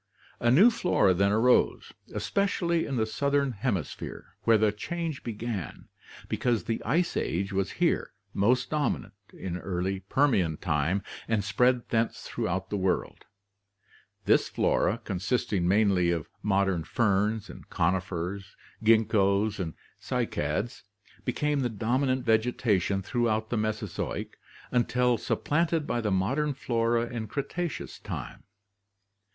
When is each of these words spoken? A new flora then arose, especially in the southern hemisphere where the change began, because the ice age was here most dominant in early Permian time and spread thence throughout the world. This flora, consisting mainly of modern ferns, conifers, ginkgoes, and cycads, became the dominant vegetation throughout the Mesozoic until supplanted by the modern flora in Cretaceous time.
A 0.39 0.49
new 0.49 0.71
flora 0.71 1.13
then 1.13 1.31
arose, 1.31 1.93
especially 2.15 2.87
in 2.87 2.95
the 2.95 3.05
southern 3.05 3.51
hemisphere 3.51 4.35
where 4.45 4.57
the 4.57 4.71
change 4.71 5.21
began, 5.23 5.89
because 6.27 6.63
the 6.63 6.81
ice 6.83 7.15
age 7.15 7.53
was 7.53 7.73
here 7.73 8.11
most 8.33 8.71
dominant 8.71 9.13
in 9.31 9.59
early 9.59 9.99
Permian 9.99 10.57
time 10.57 11.03
and 11.27 11.43
spread 11.43 11.87
thence 11.89 12.21
throughout 12.23 12.71
the 12.71 12.77
world. 12.77 13.25
This 14.25 14.49
flora, 14.49 14.99
consisting 15.03 15.67
mainly 15.67 16.09
of 16.09 16.27
modern 16.41 16.83
ferns, 16.83 17.51
conifers, 17.69 18.55
ginkgoes, 18.83 19.59
and 19.59 19.75
cycads, 20.01 20.81
became 21.25 21.59
the 21.59 21.69
dominant 21.69 22.25
vegetation 22.25 23.03
throughout 23.03 23.51
the 23.51 23.55
Mesozoic 23.57 24.39
until 24.71 25.19
supplanted 25.19 25.85
by 25.85 26.01
the 26.01 26.09
modern 26.09 26.55
flora 26.55 27.03
in 27.05 27.27
Cretaceous 27.27 27.99
time. 27.99 28.45